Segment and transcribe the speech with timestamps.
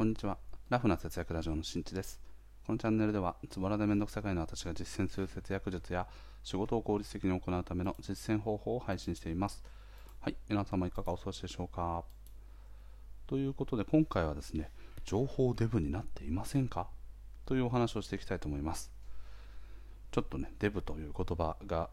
[0.00, 0.38] こんにちは。
[0.70, 2.22] ラフな節約ラジオのしんちです。
[2.66, 6.06] このチャンネルでは、つぼらでめんどくさがいの私が実践する節約術や、
[6.42, 9.62] 仕事を効率的に行うための実践方法を配信しています。
[10.20, 12.04] はい、皆様いかがお過ごしでしょうか？
[13.26, 14.70] ということで、今回はですね、
[15.04, 16.88] 情報デブになっていませんか？
[17.44, 18.90] というお話をしていきたいと思います。
[20.12, 21.90] ちょっとね、デブという言葉が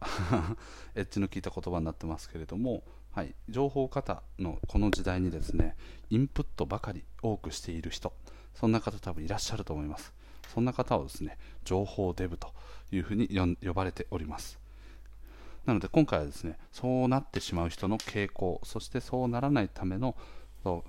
[0.96, 2.86] エッジの効いた言葉になってますけれども、
[3.18, 5.76] はい、情報型のこの時代にですね
[6.12, 8.14] インプットばかり多くしている人
[8.54, 10.14] そんな方多分いらっしゃると思います。
[10.54, 12.54] そんな方をですね情報デブと
[12.92, 13.28] いうふうに
[13.66, 14.60] 呼ばれております。
[15.66, 20.16] なので今回はですねそうなってしまう人の傾向そしてそうならないための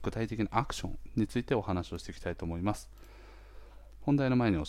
[0.02, 2.90] 具体的なアクションについてお話をしていきたいと思います。
[4.02, 4.66] 本題の前にお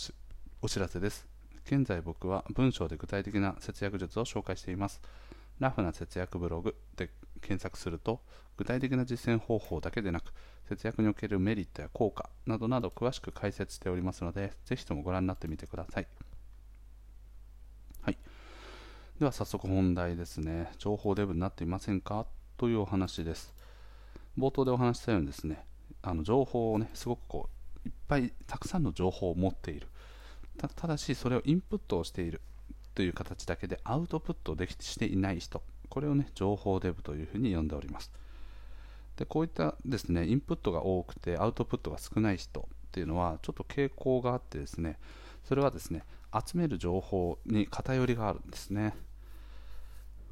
[0.70, 1.28] 知らせです。
[1.66, 5.02] 現在僕は文章で具体的な節約術を紹介しています。
[5.60, 8.22] ラフな節約ブログで検索すると
[8.58, 10.34] 具体的な実践方法だけでなく
[10.68, 16.08] 節約におけるメリットや効果などなど詳しく解説しておりますのでぜひともご覧になってみてください、
[18.02, 18.18] はい、
[19.20, 20.72] では早速本題ですね。
[20.78, 22.26] 情報デブになっていませんか？
[22.58, 23.54] というお話です。
[24.38, 25.66] 冒頭でお話したようにですね
[26.02, 27.50] あの情報をねすごくこ
[27.86, 29.88] ういっぱいたくさんの情報を持っている。
[30.76, 32.42] ただしそれをインプットをしている
[32.94, 35.64] という形だけでアウトプットできしていない人。
[35.90, 38.12] これをね情報デブというふうに呼んでおります
[39.18, 44.98] でこういったですねインプットが多くてアウトプットが少ない人っていうのはちょっと傾向があってですね
[45.44, 48.96] それはですね集める情報に偏りがあるんですね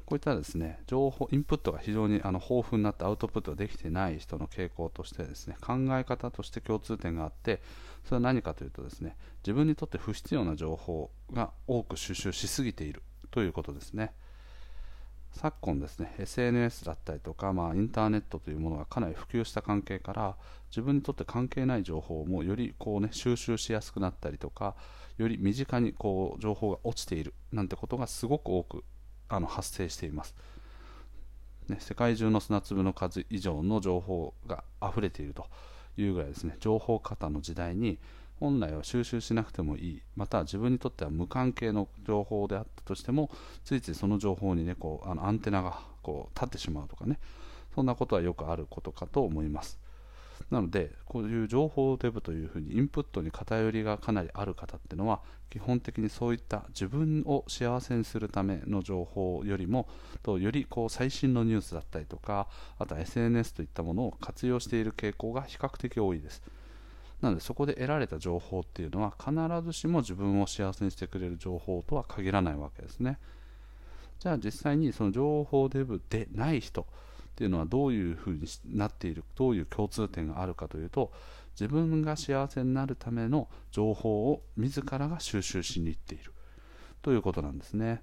[0.08, 7.60] こういったですね情報インプットが非常にあの豊富になってアウトプットができてない人の傾向としてですね考え方として共通点があって
[8.04, 14.12] それは何かというとですね自分にとって不必要な情報が多く収集しすぎているということですね。
[15.32, 20.36] 昨今ですね SNS だったりとか、まあ、インターネットというものがかなり普及した関係から
[20.70, 24.74] 自分にとって関係ない情報もよりこう、ね、収集しやすくなったりとか
[25.16, 28.84] より身近にこう情報が落ちているなんてことがすごく多く
[29.28, 30.34] あの発生しています、
[31.68, 35.46] ね、世界中の砂粒の数以上の情報が溢れていると
[35.96, 37.98] いうぐらいですね情報過多の時代に
[38.40, 40.02] 本来は収集しなくてもいい。
[40.16, 43.30] また自分にとっては無関係の情報であったとしても
[43.64, 47.18] ついついその情報にねこうあのアンテナがこう立ってしまうとかね。
[47.74, 49.78] そんなことはよくあることかと思います。
[50.50, 55.20] なのでこういう情報デブというふうにインプットに偏りがかなりある方っていうのは
[55.50, 59.88] 基本的にそういった自分を幸せにするための情報よりも
[60.22, 66.42] とよりこう最新のニュースだったりとかあとは SNS といったものを活用している傾向が比較的多いです。
[67.20, 69.32] なのでそこで得られた情報っていうのは必
[69.64, 73.18] ずしも自分を幸せにしてくれる情報とは限らないわけですね。
[74.20, 76.84] じゃあ実際にその情報デブでない人っ
[77.36, 81.12] ていうのはどういうふうになっているどういう共通点があるかというと
[81.52, 86.32] 自分が幸せになるための情報を自らが収集しに行っている。
[87.02, 88.02] ということなんですね。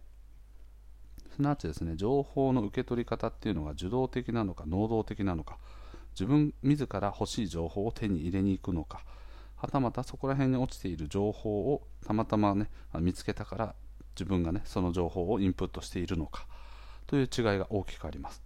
[1.36, 5.58] すなわちですね情報の受け取り方っていうのが受動的なのか能動的なのか。
[6.16, 9.04] 自分自ら欲しい情報を手に入れに行くのか。
[9.56, 13.76] はたまたそこら辺に落ちている情報をたまたまね見つけたから
[14.16, 16.48] 自分がねその情報をインプットしているのか。
[17.08, 18.42] という違いが大きくあります。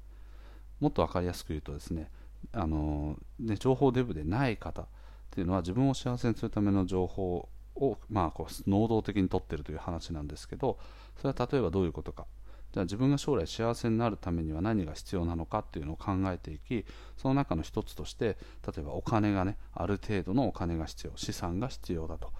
[0.79, 2.09] もっと分かりやすく言うとですね
[2.51, 4.85] あのね情報デブでない方っ
[5.31, 10.77] ていうのは自分を幸せにするための情報を、まあ、こう能動的に取ってるという話なんですけど
[11.17, 12.25] それは例えばどういうことか。
[12.73, 16.85] じゃあ自分が将来幸せになるためには何が必要なのかっていうのを考えていき
[17.17, 22.31] その中の一つとして例えばお金がねある程度のお金が必要資産が必要だと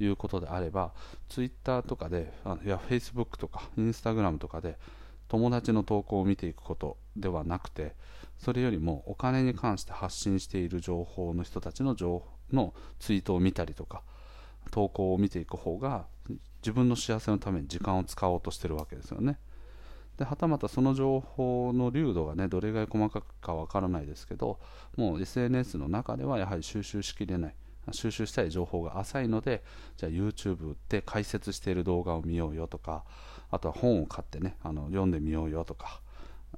[0.00, 0.92] いうことであれば
[1.28, 4.78] ツイッターとかであいやフェイスブックとかインスタグラムとかで
[5.28, 7.94] 友達の投稿を見ていくことではなくて
[8.38, 12.22] それよりもお金に関して発信している情報の人たちの情
[12.52, 14.02] のツイートを見たりとか
[14.70, 16.06] 投稿を見ていく方が
[16.62, 19.38] 自分の幸せのために時間を使おうとしてるわけですよね。
[20.18, 24.58] ではたまたその情報の流度がねどれぐらい細かくかわからないですけど
[24.96, 27.54] もう SNS の中ではやはり収集しきれない。
[27.92, 29.62] 収集したい情報が浅いので
[29.96, 33.04] じゃあ YouTube で解説している動画を見ようよとか
[33.50, 36.02] あとは本を買ってねあの読んでみようよとか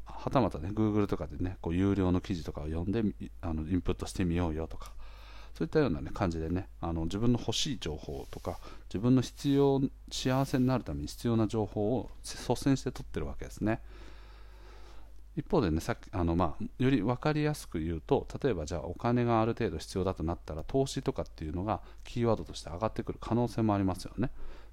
[0.07, 3.03] はたまたね Google とかでねこう有料の記事とかを読んで
[3.43, 4.93] あのインプットしてみようよとか
[5.61, 8.59] そういったような、ね、感じでねあの自分の欲しい情報とか
[8.89, 13.83] 自分の必要幸せになるために必要な情報を率先して取ってるわけですね。
[15.37, 24.31] 一方でねさっきあの、まあ、より分かりやすく言うと例えばじゃあお金がある程度必要だとなったら投資とかっていうのがキーワードとして上がってくる可能性もありますよね。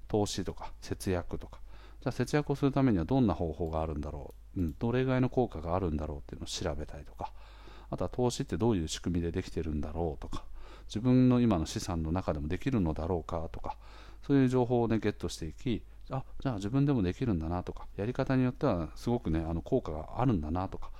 [0.08, 1.60] 投資とか節約とか。
[2.00, 7.30] じゃあ節約をするためにはどんな方法があるんだろう、うん、どれぐらいの効果があるんだろうっていうのを調べたりとか。
[7.90, 10.44] あとは投資ってどういう仕組みでできてるんだろうとか。
[10.88, 13.76] 自分の今の資産の中でもできるのだろうかとか
[14.26, 20.90] そういう情報を、ね、ゲットしていきあじゃあ自分でもできるんだなとかやり方によってはすごくねあの効果があるんだなとか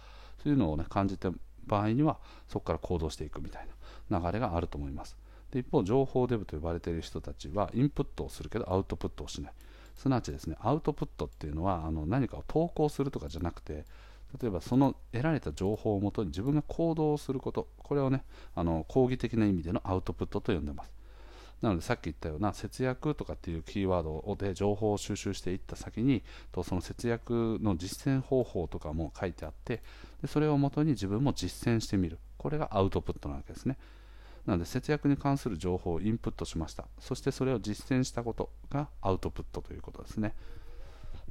[0.42, 1.30] そういうのをね感じた
[1.66, 2.18] 場合には
[2.48, 3.66] そこから行動していくみたい
[4.10, 5.16] な流れがあると思います。
[5.50, 9.52] で一方情報デブと呼ばれている人たちはインプットをするけどアウトプットをしない。
[9.96, 13.84] すなわちですねアウトプットっていうのはあの何かを投稿するとかじゃなくて
[14.40, 20.92] 例えばその得られた情報をもとに自分が行動することこれをねあの講義的な意味でのアウトプットと呼んでます。
[21.62, 26.22] なのでさっき言ったような節約とかっていうキーワードで情報を収集していった先に
[26.52, 29.82] とその節約の実践方法とかも書いてあって
[30.22, 32.18] でそれをもとに自分も実践してみる。
[32.36, 33.76] これがアウトプットなわけですね。
[34.46, 36.86] なので節約に関する情報をインプットしました。
[37.00, 40.34] そしてそれを実践したことがアウトプットということですね。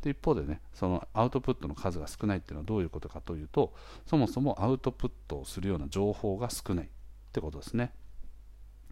[0.01, 3.73] で一方でねそのアウトプットの数が少ないっていうのはどういうことかというと
[4.05, 6.89] そもそもアウトプットをするような情報が少ないっ
[7.31, 7.93] てことですね。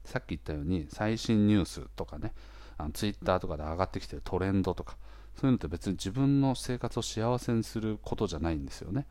[0.03, 2.33] さっき言ったように最新ニュースとかね
[2.77, 4.97] あのツイッターとかで上がってきてるトレンドとか
[5.35, 9.07] そういうのって別に自分の生活を幸せにすることじゃないんですよね。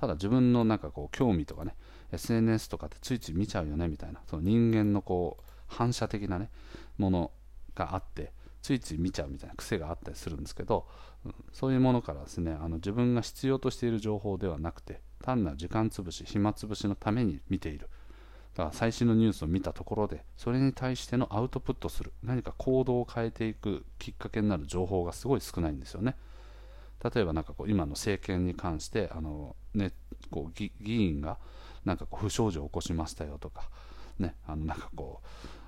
[0.00, 1.76] ただ自分のなんかこう興味とかね
[2.10, 4.20] SNS とかってついつい見ちゃうよねみたいな。
[4.26, 6.50] その人間のこう反射的なね
[6.98, 7.30] もの
[7.74, 8.32] があって
[8.62, 10.86] ついつい見ちゃうみたいな癖があったりするんですけど、
[11.52, 17.88] そういうものからですねあの自分が必要としている情報ではなくて単なる時間つぶし暇つぶしのために見ている。
[18.54, 26.16] だから最新のニュースを見たところでそれに対してのアウトプットする何か行動を変えていくきっかけになる情報がすごい少ないんですよね。
[27.02, 29.92] 例えばなんかこう今の政権に関してあの、ね、
[30.30, 31.38] こう議員が
[31.84, 33.70] なんかこう不祥事を起こしましたよとか、
[34.18, 35.20] ね、あのなんかこ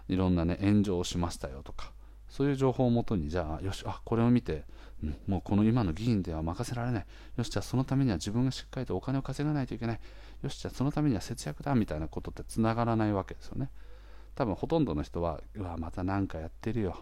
[0.09, 1.93] ういろんな、ね、炎上をしましたよとか
[2.35, 4.65] そういう情報をもとにじゃあよしあこれを見て、
[5.05, 7.07] うん、もうこの今の議員では任せられない。
[7.37, 10.01] よしじゃあそのためには自分がしっかりとお金を稼がないといけない。
[10.43, 11.77] よしじゃあそのためには節約だ。
[11.77, 13.71] みたいなことってつながらないわけですよね。
[14.35, 16.97] 多分ほとんどの人はうわまた何かやってるよ。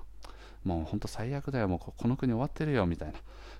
[0.64, 1.68] もう本当最悪だよ。
[1.68, 2.84] もうこの国終わってるよ。
[2.84, 3.14] みたいな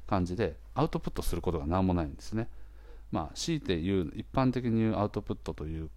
[0.07, 2.51] 感じでアウトプットすることが何もないんですね。
[3.11, 5.89] まあ強いて言う一般的に言うアウトプットという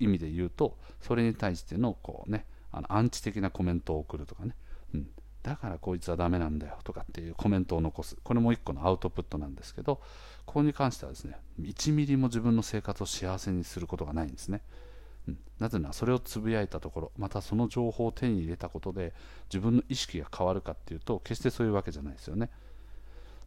[0.00, 4.54] 意味で言うとそれに対してのこうねあのアンチ的なコメントを送るとかね、
[4.94, 5.08] うん、
[5.42, 8.16] だからこいつはダメなんだよとかっていうコメントを残す。
[8.22, 10.00] これも一個のアウトプットなんですけど
[10.46, 14.62] ここに関してはですね1ミリも自分の生活を幸せにすることがないんですね、
[15.28, 19.12] うん、なぜならそれをつぶやいたところまたその情報を手に入れたことで
[19.52, 22.50] 自分の意識が変わるかっていうと決してそういうわけじゃないですよね。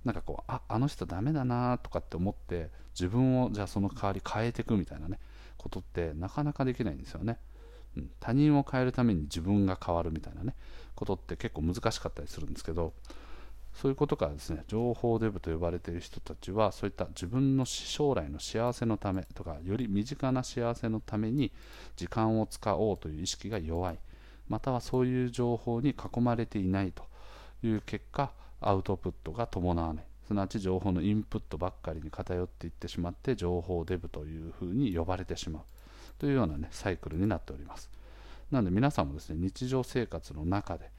[0.06, 5.20] なんかこうああの人ダメだなとかって思って自分をじゃあその代わり変えていくみたいなね
[5.58, 7.40] ことってなかなかできないんですよね、
[8.20, 10.56] 他人を変えるために自分が変わるみたいなね
[10.96, 12.94] ことって結構難しかったりするんですけど
[13.74, 21.52] そういうことからですね情報デブと呼ばれている人たちはそういった自分の将来の幸せのためとかより身近な幸せのために
[21.96, 24.00] 時間を使おうという意識が弱い。
[24.48, 27.04] またはそういう情報に囲まれていないと
[27.62, 30.06] いう結果アウトプットが伴わない。
[30.28, 35.64] すなわち情報のインプットばっかりに偏っていってしまって情報デブというふうに呼ばれてしまう。
[36.20, 37.90] というような、ね、サイクルになっております
[38.52, 40.90] なので皆さんもですね日常生活の中で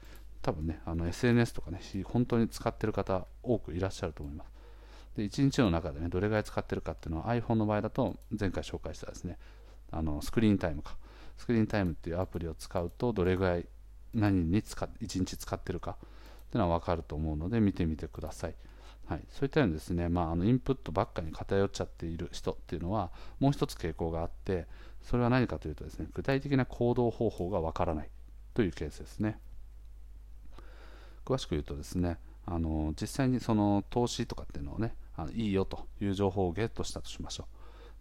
[0.43, 4.51] 多分ね、あの SNS とかね、本当に使ってる方多くいらっしゃると思います。
[5.17, 9.39] で、1日の中でね、どれぐらい使ってるかっていうのは iPhone の場合だと、前回紹介したですね、
[9.91, 10.97] あのスクリーンタイムか。
[11.37, 13.67] スクリーンタイムっていうアプリを使うと、どれぐらい
[14.15, 15.95] 何に使っ1日使ってるかっ
[16.51, 18.55] ていうのは分かると思うので、見てみてください。
[19.07, 23.11] はい、そういったようにですね、まあ、あのインプットばっかに偏っちゃっている人っていうのは、
[23.41, 24.67] もう一つ傾向があって、
[25.03, 28.11] それは何かというとですね、具体的な行動方法が分からない
[28.55, 29.39] というケースですね。
[31.29, 37.47] 詳しく言うとですねあの実際にその投資とかっていうのをねあのいいよという情報をゲットしたとしましょ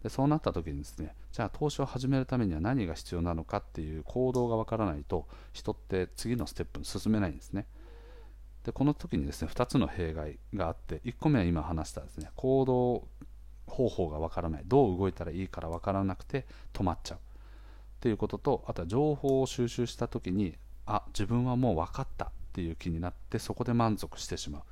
[0.00, 7.66] うでそうなった時にですねじゃあ投資を始めるためには何が必要なのかっていう行動がわからないと人って次のステップに進めないんですね
[8.64, 13.06] でこの時にですね2つの弊害があって1個目は今話したですね行動
[13.68, 14.62] 方法がわからない。
[14.66, 17.18] どう動いたらいいからわからなくて止まっちゃう。
[17.18, 17.20] っ
[18.00, 20.56] ていうこととあとは情報を収集した時に
[20.86, 24.62] あ自分はもう分かったっていう気になってそこで満足してしまう。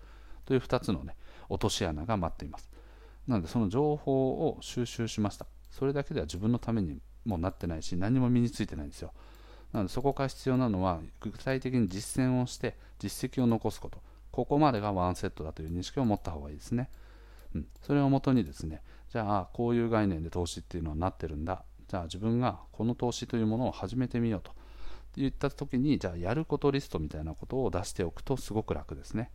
[0.45, 1.17] という2つのね
[1.49, 2.71] 落とし穴が待っています。
[3.27, 5.47] なのでその情報を収集しました。
[5.71, 9.13] それだけでは自分のためにもなってないし何も身についてないんですよ。
[9.73, 14.01] なのでそこから必要なのは具体的に実践をして実績を残すこと。
[14.31, 16.91] ここまでがワンセットだという認識を持った方がいいですね、
[17.57, 18.83] うん、それをもとにですね
[19.13, 21.65] じゃあこういう概念で投資っていうのはなってるんだ。
[21.89, 24.53] じゃあ自分がこの投資というものを始めてみようと。
[25.17, 29.31] 言った時にじゃあやることリストみたいなことを出しておくとすごく楽ですね。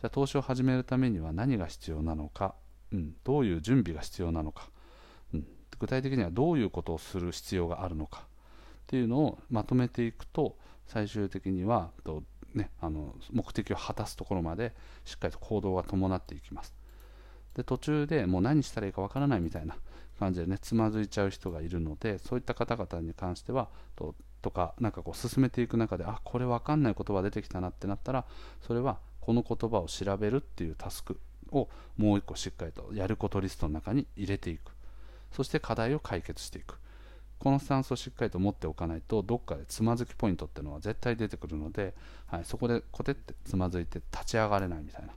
[0.00, 2.54] じゃあ投資を始めるためには何が必要なのか、
[2.92, 4.68] うん、どういう準備が必要なのか、
[5.32, 5.46] うん、
[5.78, 8.26] 具体的にはどういうことをする必要があるのか。
[8.84, 12.22] っていうのをまとめていくと最終的にはと、
[12.54, 16.74] ね、あの目的を果たすところまでしっかりと行動が伴っていきます。
[17.54, 19.76] で途中でもう何したらいいかわからないみたいな
[20.18, 28.24] 感じでねつまずいちゃう人がいるのでそういった方々に関してはととかなんかこう進めていく中であこれ分かんない言葉出てきたなってなったら
[28.60, 31.18] それはこの言葉を調べるっていうタスク
[31.50, 34.72] をもう一個しっかりとやることリストの中に入れていく。
[35.32, 36.78] そして課題を解決していく。
[37.38, 41.94] このスタンスをしっかりと持っておかないとどっかでつまずきポイントっていうのは絶対出てくるので、
[42.26, 45.12] はい、そこでコテってつまずいて立ち上がれないみたいな。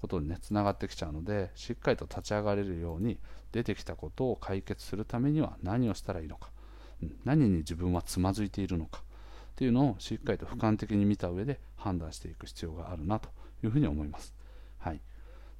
[0.00, 3.18] ことにねつながってきちゃうのでしっかりと立ち上がれるように
[3.52, 6.50] 出てきたことを解決するためには何をしたらいいのか、
[7.24, 13.30] 何に自分はつまずいているのかっていうのをしっかりと俯瞰的に見た上で判断していく必要があるなと
[13.64, 14.34] いうふうに思います。
[14.78, 15.00] はい、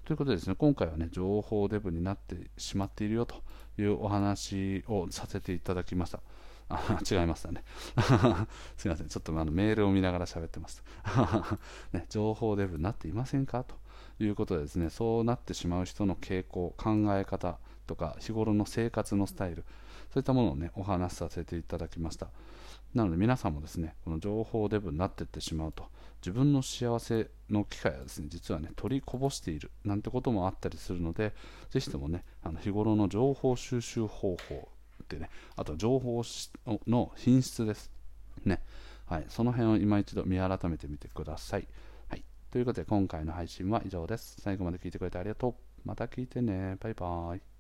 [0.05, 3.43] ということでですね、今回はね、情報デブになってしまっているよと
[3.79, 6.21] いうお話をさせていただきました。
[6.69, 7.65] あ違いましたね。
[8.77, 9.09] すいません。
[9.09, 11.59] ちょっとあのメールを見ながら喋ってました。
[11.97, 13.77] ね、情報デブになっていませんかと
[14.21, 19.65] いうことでですね、そうなってしまう人の傾向、考え方とか、日頃の生活のスタイル、
[20.13, 22.29] そういったものをね、お話しさせていただきました。
[22.95, 25.85] なので皆さんもですね、この情報デブになっていってしまうと、
[26.23, 31.35] 自分の幸せの機会はですね、実はね、取りこぼしているなんてこともあったりするので、
[31.71, 34.69] ぜひともね、あの日頃の情報収集方法
[35.03, 36.23] ってね、あと情報
[36.87, 37.93] の品質です。
[38.45, 38.63] ね。
[39.07, 41.59] はい、その辺を今一度見改めてみてくださ。
[41.59, 41.69] い、
[42.57, 44.39] ということで今回の配信は以上です。
[44.41, 45.55] 最後まで聞いてくれてありがとう。
[45.85, 46.79] また聞いてね。
[46.81, 47.56] バイバイ。